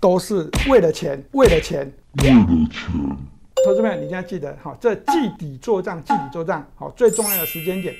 [0.00, 1.92] 都是为了钱，为了钱。
[2.24, 2.72] 为了钱，
[3.64, 7.94] 投资朋友，你一定要记得，哈，这季底做账，季底做账，好，最重要的时间点。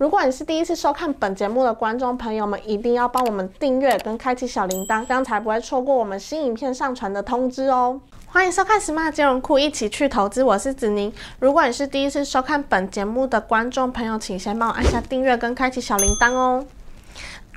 [0.00, 8.00] 如果你是第一次收看本节目的观众朋友们，一定要帮我们订阅跟开启小铃铛，这样才不会错过我们新影片上传的通知哦。
[8.28, 11.12] 欢迎收看 Smart 金融库，一起去投资，我是子宁。
[11.38, 16.64] 如果你是第一次收看本节目的观众朋友，请先帮我按下订阅跟开启小铃铛哦。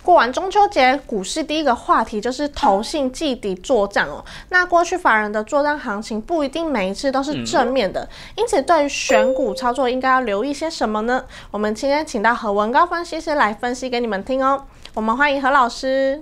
[0.03, 4.23] 过完中秋节，股市第一个话题就是投信季底做账哦。
[4.49, 11.23] 那过去法人的做账行情不一定每一次都是正面的，因此对于选股操作应该要留意些什么呢？
[11.51, 14.65] 我们今天请到何文高分析师来分析给你们听哦。
[14.93, 16.21] 我们欢迎何老师。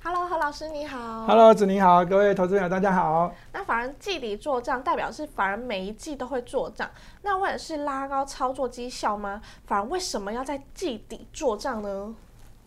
[0.00, 1.26] Hello，何老师你好。
[1.26, 3.34] Hello，子宁好，各位投资朋友大家好。
[3.68, 6.88] 那法人季底做账，代表是法人每一季都会做账。
[7.20, 9.42] 那为了是拉高操作绩效吗？
[9.66, 12.14] 法人为什么要在季底做账呢？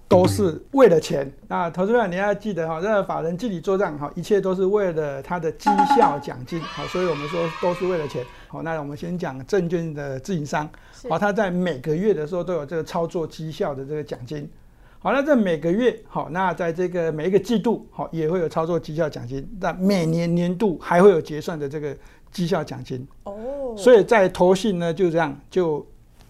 [0.07, 1.31] 都是为了钱。
[1.47, 6.61] 那投资者你要记得哈，这个法人季底做账哈，一切都是为了他的绩效奖金。
[6.61, 8.23] 好，所以我们说都是为了钱。
[8.47, 10.69] 好，那我们先讲证券的自营商，
[11.09, 14.47] 好，他在每个月的时候都有这个操作绩效的这个奖金。
[15.03, 21.97] 好，那这每个月好，那在这个每一个季度好也会有操作绩效奖金，那每年年度还会有结算的这个
[22.31, 23.07] 绩效奖金。
[23.23, 25.83] 哦，所以在投信呢就这样就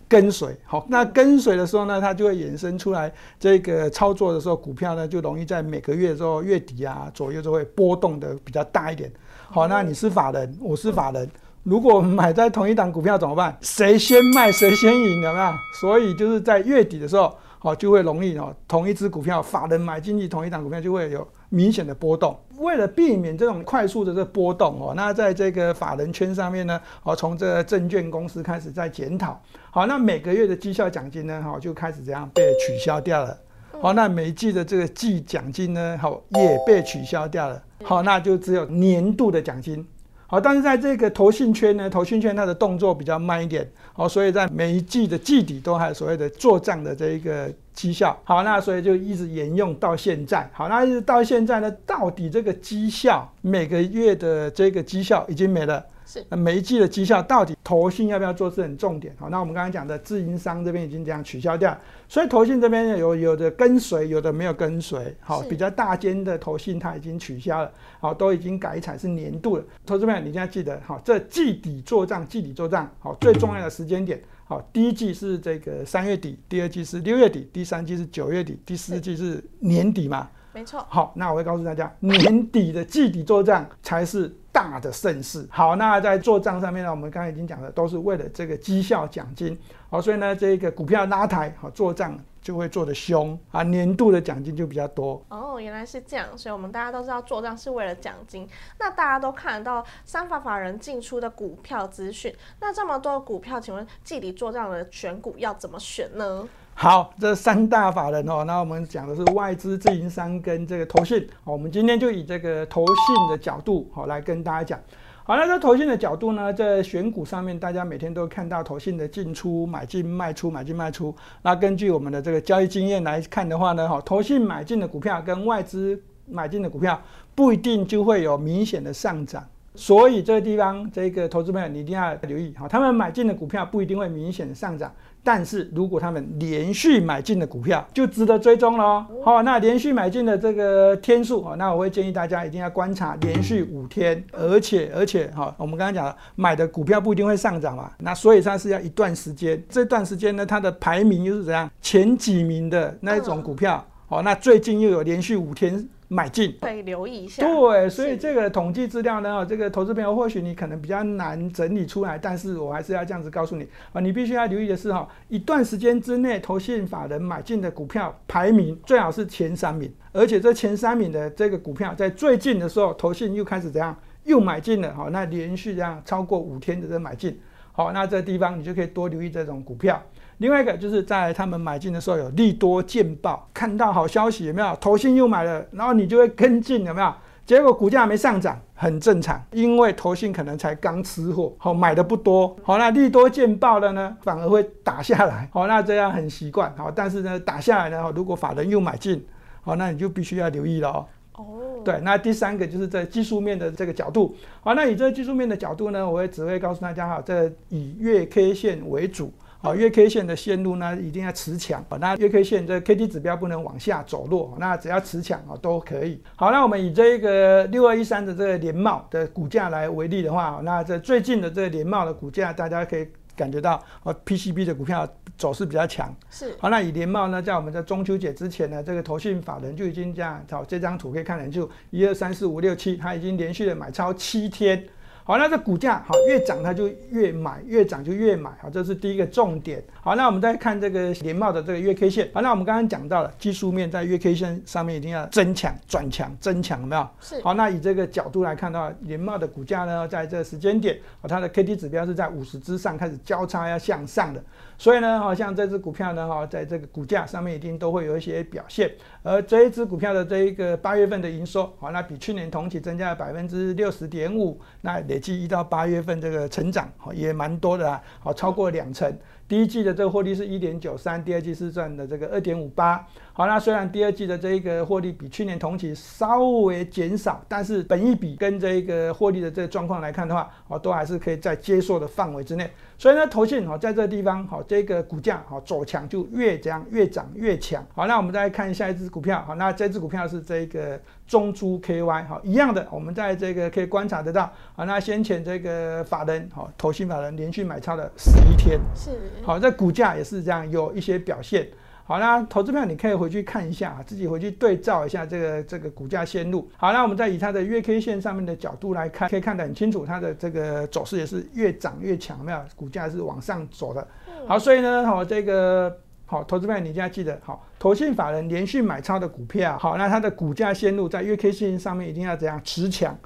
[0.08, 9.12] 跟随，好，那跟随的时候呢，它就会衍生出来这个操作的时候，股票呢就容易在每个月的时候月底啊左右就会波动的比较大一点。
[9.50, 11.30] 好，那你是法人，我是法人。
[11.64, 13.56] 如果买在同一档股票怎么办？
[13.60, 15.54] 谁先卖谁先赢，有没有？
[15.82, 22.36] 所以就是在月底的时候，好就会容易哦，同一只股票法人买进去同一档股票就会有明显的波动。
[22.58, 29.40] 为了避免这种快速的这波动哦，那在这个法人圈上面呢，哦从这个证券公司开始在检讨，
[29.70, 33.38] 好，那每个月的绩效奖金呢，好就开始这样被取消掉了。
[33.80, 37.64] 好，那每一季的这个季奖金呢，好也被取消掉了。
[37.84, 39.88] 好，那就只有年度的奖金。
[40.32, 48.18] 好，但是在这个投信圈呢，投信圈它的动作比较慢一点，好，所以在每一季的季底都还有所谓的做账的这一个绩效。
[48.24, 50.50] 好，那所以就一直沿用到现在。
[50.54, 55.84] 好，那一直到现在呢，到底这个绩效每个月的这个绩效已经没了。
[56.12, 59.16] 是那每一季的绩效到底投信要不要做是很重点。
[59.18, 61.78] 好，那我们刚刚讲的自营商这边已经这样取消掉，
[62.10, 65.16] 所以投信这边有有的跟随，有的没有跟随。
[65.22, 67.72] 好，比较大间的投信它已经取消了，
[68.02, 69.64] 好，都已经改采是年度了。
[69.86, 74.22] 投资朋友你一定要记得，好，这季底做账，季底做账，好，最重要的时间点。
[74.44, 80.30] 好，第一季是这个三月底，第二季是六月底，第三季是九月底，第四季是年底嘛。
[80.54, 80.86] 没错。
[80.90, 85.48] 好，那我会告诉大家，年底的季底做账才是大的盛事。
[85.50, 89.58] 好，那在做账上面呢，我们刚才已经讲了，都是为了这个绩效奖金。
[89.90, 95.24] 好，所以呢，这个股票拉抬，好做账就会做得凶啊，年度的奖金就比较多。
[95.30, 98.48] 哦，原来是这样，所以我们大家都知道做账是为了奖金。
[98.80, 106.48] 那大家都看得到三法法人进出的股票资讯，那这么多股票，请问季底做账的选股要怎么选呢？
[106.74, 111.28] 好，这三大法人哦，那我们讲的是外资、自营商跟这个投信。
[111.44, 114.80] 我们今天就以这个投信的角度，好来跟大家讲。
[115.24, 121.16] 好，那在投信的角度呢，在选股上面，大家每天都看到投信的进出、买进、卖出、买进、卖出。
[121.44, 127.00] 那根据我们的这个交易经验来看的话呢，哈，投信买进的股票跟外资买进的股票
[127.36, 129.46] 不一定就会有明显的上涨。
[129.74, 134.92] 所以这个地方，这个投资朋友你一定要留意，好，他们买进的股票不一定会明显的上涨，
[135.24, 139.06] 但是如果他们连续买进的股票，就值得追踪了哦。
[139.24, 151.70] 好，那连续买进的这个天数，哦，那我会建议大家一定要观察连续五天，而且而且哈，我们刚刚讲了，买的股票不一定会上涨嘛，那所以它是要一段时间，这段时间呢，它的排名又是怎样？
[151.82, 157.42] 前几名的那一种股票，哦，那最近又有连续五天买进，可以留意一下。
[157.42, 177.40] 对，所以是这个统计资料呢，哦这个投资朋友或许你可能比较难整理出来，但是我还是要这样子告诉你啊，你必须要留意的是哈，一段时间之内，投信法人买进的股票排名最好是前三名，而且这前三名的这个股票在最近的时候，投信又开始怎样，又买进了，好，那连续这样超过五天的这个买进，
[177.72, 180.04] 好，那这个地方你就可以多留意这种股票。
[180.42, 184.76] 另外一个就是在他们买进的时候有利多见报，看到好消息有没有？
[184.82, 187.14] 投信又买了，然后你就会跟进有没有？
[187.46, 199.24] 结果股价没上涨，很正常，因为投信可能才刚吃货，好买的不多，好那利多见报的呢，反而会打下来，好那这样很习惯，好但是呢打下来呢，如果法人又买进，
[199.62, 201.06] 好那你就必须要留意了哦。
[201.36, 201.46] 哦，
[201.86, 204.36] 对，那第三个就是在技术面的这个角度。
[204.62, 209.32] 好，那以这个技术面的角度呢，我也只会告诉大家哈，这以月 K 线为主。
[209.64, 211.86] 好，月 K 线的线路呢，一定要持强。
[211.88, 214.58] 好，那月 K 线这 K D 指标不能往下走弱。
[214.60, 216.20] 那只要持强啊，都可以。
[216.36, 226.12] 好，那我们以这个六二一三的这个联茂的股价来为例的话，那这最近的这个联茂的股价，大家可以感觉到，哦，P C B 的股票走势比较强。
[226.32, 226.56] 是。
[226.60, 234.84] 好，那以联茂呢，在我们在中秋节之前呢，这个投信法人就已经这样，好，这张图可以看得就一二三四五六七，它已经连续的买超七天。
[235.24, 239.84] 好，那这股价好越涨，它就越买，越涨就越买，好，这是第一个重点。
[240.02, 242.30] 好，那我们再看这个联茂的这个月 K 线。
[242.34, 247.08] 好，那我们刚刚讲到了技术面在月 K 线上面一定要增强、转强、增强，有没有？
[247.20, 247.40] 是。
[247.42, 254.44] 好，那以这个角度来看的话，联茂的股价呢，在这个时间点，好，它的 K D 指标是在五十之上开始交叉要向上的，
[254.78, 258.92] 所以呢，好像这只股票呢，哈，在这个股价上面一定都会有一些表现。
[259.24, 269.18] 而这一只股票的这一个八月份的营收，好，那比去年同期增加了百分之六十点五，那累计一到八月份这个成长，也蛮多的啊，好，超过两成。
[269.52, 273.06] 第一季的这个获利是一点九三，第二季是赚的这个二点五八。
[273.34, 282.72] 好，那虽然第二季的这一个获利比去年同期稍微减少，但是本一比跟这一个获利的这个状况来看的话，哦，都还是可以在接受的范围之内。
[282.98, 287.86] 所以呢，投信哦，在这个地方好，这个股价好走强就越涨越涨越强。
[287.94, 299.10] 好，那我们再看下一只股票，好，那这只股票是这个中珠 KY，好，一样的，我们在这个可以观察得到，好，那先前这个法人好，投信法人连续买超了十一天，是，
[299.44, 301.68] 好，这股价也是这样有一些表现。
[302.04, 306.70] 好，那投资票你可以回去看一下啊，自己回去对照一下这个这个股价线路。
[306.76, 312.60] 好，那我们再以它的月 K 线上面的角度来看，可以看得很清楚，它的这个走势也是越涨越强，没有？
[312.76, 314.06] 股价是往上走的。
[314.46, 315.96] 好，所以呢，好这个
[316.26, 323.18] 好投资票你一定要记得，好，投信法人连续买超的股票，好，那它的股价线路在月 K 线上面一定要怎样持强？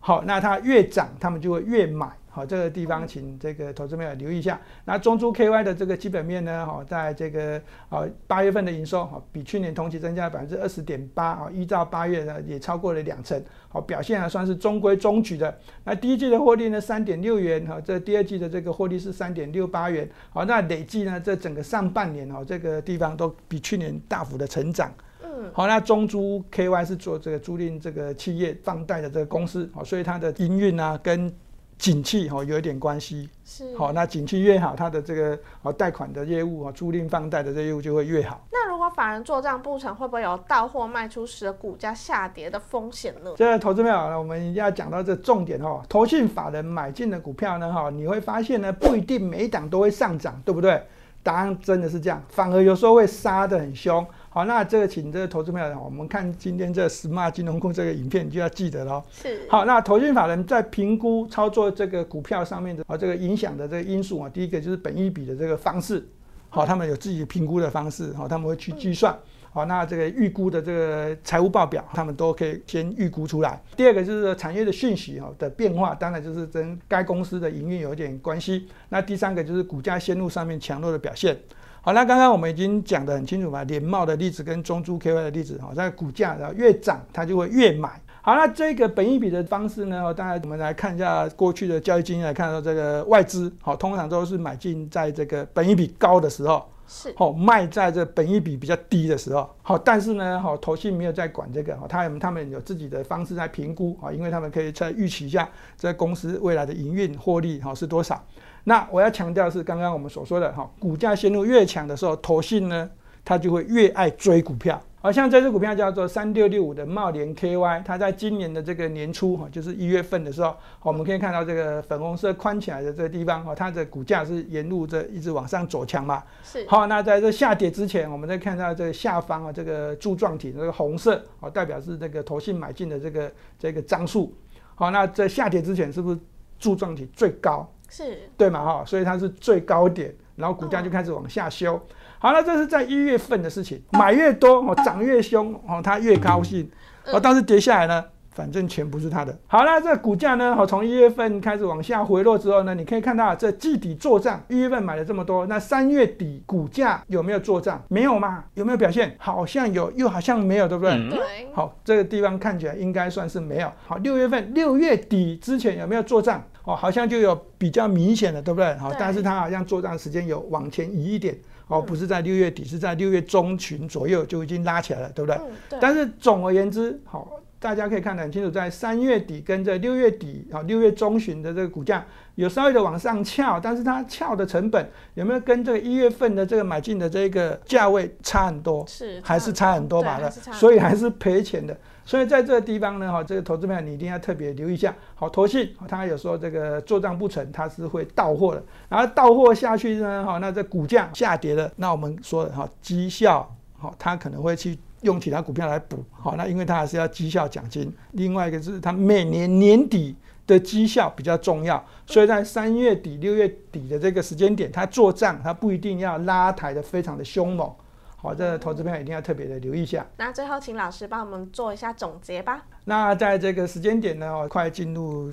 [0.00, 2.08] 好，那它越涨，他们就会越买。
[2.38, 4.60] 好，这个地方请这个投资朋友留意一下。
[4.84, 6.64] 那中珠 KY 的这个基本面呢？
[6.64, 15.52] 好，在这个啊八月份的营收，好比去年同期增加了百分之二十点八，啊，依照八月呢也超过了两成，好表现还算是中规中矩的。
[15.82, 24.94] 那第一季的获利呢三点六元，哈，这第二季的这个获利是三点六八元，好，那累计呢这整个上半年哦，这个地方都比去年大幅的成长。
[25.24, 31.34] 嗯，好，那中珠 KY 是做这个租赁这个企业放贷的这个公司，好，所以它的营运啊跟
[31.78, 38.44] 景气哈有一点关系，是好，那景气越好，它的这个哦贷款的业务啊，租赁放贷的这业务就会越好。
[38.50, 43.30] 那如果法人做账不成，会不会有到货卖出时的股价下跌的风险呢？
[43.36, 50.82] 这个投资票呢，我们要讲到这重点哈，投信法人买进的股票呢哈，你会发现呢，不一定每一档都会上涨，对不对？
[51.22, 54.04] 答案真的是这样，反而有时候会杀得很凶。
[54.38, 59.02] 好，那这个请这个投资朋友，我们看今天这 Smart 金融库这个影片，你就要记得喽。
[59.10, 59.40] 是。
[59.50, 66.06] 好，那投信法人在评估操作这个股票上面的啊，这个影响的这个因素啊，第一个就是本益比的这个方式。
[66.50, 69.12] 好，他们有自己评估的方式，好，他们会去计算。
[69.50, 73.60] 好，那这个预估的这个财务报表，他们都可以先预估出来。
[73.76, 78.68] 第二个就是产业的讯息哈的变化，当然就是跟该公司的营运有一点关系。
[78.88, 81.36] 那第三个就是股价线路上面强弱的表现。
[81.80, 88.00] 好，那刚刚我们已经讲得很清楚嘛，联茂的例子跟中珠 KY 的例子，哈，在股价然后越涨，它就会越买。
[88.20, 108.22] 好，那这个本益比的方式呢，当然我们来看一下过去的交易经验，来看到这个外资，好，通常都是买进在这个本益比高的时候，是，好，卖在这本益比比较低的时候，好，但是呢，好，投信没有在管这个，好，他们他们有自己的方式在评估，啊，因为他们可以在预期一下这公司未来的营运获利，好是多少。
[108.68, 112.88] 那我要强调是刚刚我们所说的哈，股价线路越强的时候，投信呢，
[113.24, 114.78] 它就会越爱追股票。
[115.00, 126.22] 好像这只股票叫做三六六五的茂联 KY，它在今年的这个年初哈，就是一月份的时候，我们可以看到这个粉红色宽起来的这个地方哈，它的股价是沿路这一直往上走强嘛。
[126.42, 126.66] 是。
[126.68, 134.34] 好，那在这下跌之前，我们再看到这个下方啊，这个柱状体这个红色，哦，代表是这个投信买进的这个这个张数。
[134.74, 136.18] 好，那在下跌之前是不是
[136.58, 137.66] 柱状体最高？
[137.88, 138.30] 是。
[138.36, 141.80] 对嘛哈，所以它是最高点，然后股价就开始往下修。
[142.18, 146.70] 好了，这是在一月份的事情，买越多哦，涨越凶哦，它越高兴。
[147.06, 148.04] 哦，但是跌下来呢，
[148.38, 149.36] 反正钱不是他的。
[149.48, 157.82] 好了，这股价呢，好从一月份开始往下回落之后呢，你可以看到这季底做账，一月份买了这么多，那三月底股价有没有做账？
[157.88, 158.44] 没有嘛？
[158.54, 159.16] 有没有表现？
[159.18, 161.10] 好像有，又好像没有，对不对？
[161.10, 161.18] 对。
[161.52, 163.68] 好，这个地方看起来应该算是没有。
[163.84, 166.40] 好，六月份六月底之前有没有做账？
[166.62, 168.72] 哦，好像就有比较明显的，对不对？
[168.76, 171.34] 好，但是它好像做账时间有往前移一点，
[171.66, 175.40] 哦，不是在六月底，是在六月中旬左右就已经拉起来了，对不对？
[175.40, 175.78] 嗯，对。
[175.80, 177.26] 但是总而言之，好，
[177.60, 188.86] 大家可以看得很清楚，在三月底跟这六月底啊六月中旬的这个股价有稍微的往上翘，但是它翘的成本有没有跟这个一月份的这个买进的这个价位差很多？
[188.86, 191.76] 是还是差很多吧的，所以还是赔钱的。
[192.04, 194.94] 所以在这个地方呢，哈，这个投资朋友你一定要特别留意一下。
[195.14, 198.62] 好，投信它有时候这个做账不成，它是会到货的。
[198.88, 206.04] 然后到货下去呢，哈，那这股价下跌了，那我们说的哈，绩效，好，它可能会去用其他股票来补。
[206.10, 207.92] 好，那因为它还是要绩效奖金。
[208.12, 217.70] 另外一个是它每年年底的绩效比较重要，所以在三月底、六月底的这个时间点，它做账，它不一定要拉抬的非常的凶猛。
[218.16, 220.04] 好，这个投资朋友一定要特别的留意一下。
[220.16, 222.66] 那最后请老师帮我们做一下总结吧。
[222.84, 225.32] 那在这个时间点呢，哦，快进入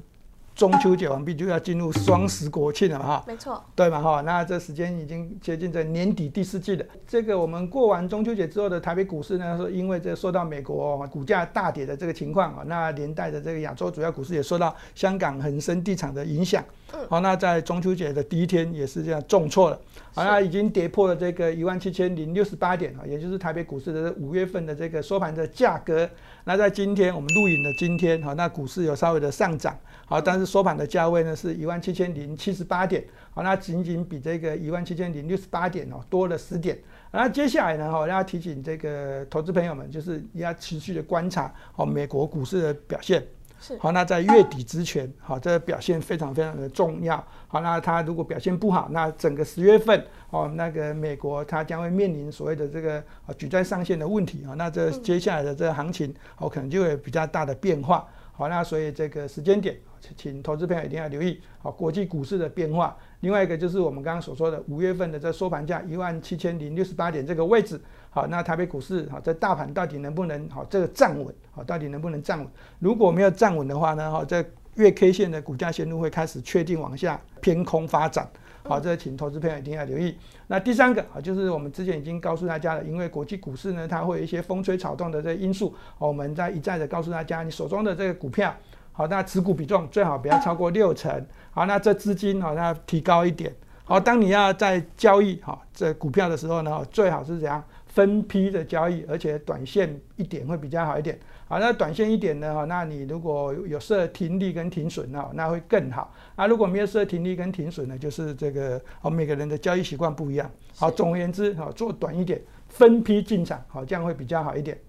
[0.56, 3.24] 中秋节完毕，就要进入双十国庆了嘛，哈。
[3.28, 4.22] 没错，对嘛哈？
[4.22, 6.86] 那这时间已经接近在年底第四季了。
[7.06, 16.64] 这个我们过完中秋节之后的台北股市呢，是因为这受到美国股价大跌的这个情况啊，那连带的这个亚洲主要股市也受到香港恒生地产的影响。
[17.10, 19.78] 好，那在中秋节的第一天也是这样重挫了。
[20.14, 26.10] 好，那已经跌破了这个一万七千零六十八点啊，也就是台北股市的五月份的这个收盘的价格。
[26.46, 36.78] 那在今天我们录影的今天，好，那股市有稍微的上涨，好，但是收盘的价位呢是一万七千零七十八点，好，那仅仅比这个一万七千零六十八点哦多了十点。
[37.12, 43.26] 那接下来呢，哈，要提醒这个投资朋友们，就是要持续的观察哦美国股市的表现。
[43.58, 47.16] 是好，那在月底之前，好，这个表现非常非常的重要。
[47.48, 58.06] 好，那它如果表现不好，那整个十月份，哦，那个美国它将会面临所谓的这个啊举债上限的问题啊，那这接下来的这个行情，哦，可能就会有比较大的变化。
[58.34, 59.76] 好，那所以这个时间点，
[60.16, 62.96] 请投资朋友一定要留意好国际股市的变化。
[63.22, 71.34] 另外一个就是我们刚刚所说的五月份的这收盘价一万七千零六十八点这个位置，好，那台北股市好，在大盘到底能不能好这个站稳？
[71.52, 72.48] 好，到底能不能站稳？
[72.80, 74.44] 如果没有站稳的话呢，好，这
[74.76, 78.28] 月 K 线的股价线路会开始确定往下偏空发展。
[78.68, 80.18] 好，这请投资朋友一定要留意。
[80.48, 88.56] 那第三个啊，就是我们之前已经告诉大家了，因为国际股市呢，它会有一些风吹草动的这个因素，我们在一再的告诉大家，你手中的这个股票，
[88.98, 91.12] 好，那持股比重最好不要超过六成。
[91.52, 93.54] 好，那这资金好，那提高一点。
[93.84, 101.20] 好，当你要在交易哈这股票的时候呢，最好是怎样分批的交易，而且短线一点会比较好一点。
[101.48, 102.54] 好，那短线一点呢？
[102.56, 106.12] 哈，那你如果有设停利跟停损呢，那会更好。
[106.36, 110.50] 啊，如果没有设停利跟停损呢，就是这个哦，每个人的交易习惯不一样。
[110.78, 114.80] 好，总而言之，好做短一点，分批进场，好，这样会比较好一点。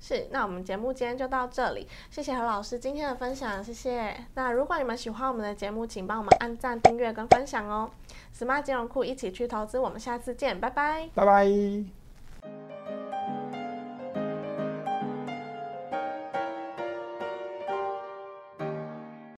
[0.00, 4.16] 是，那我们节目今天就到这里，谢谢何老师今天的分享，谢谢。
[4.34, 7.90] 那如果你们喜欢我们的节目，请帮我们按赞、订阅跟分享哦。
[8.34, 11.10] Smart 金融库一起去投资，我们下次见，拜拜。
[11.14, 12.79] 拜拜。